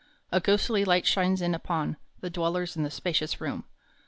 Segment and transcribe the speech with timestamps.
[0.31, 3.65] A ghostly light shines in upon The dwellers in this spacious room.